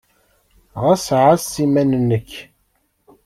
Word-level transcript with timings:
Ɣas 0.81 1.05
ɛass 1.21 1.47
iman-nnek! 1.65 2.29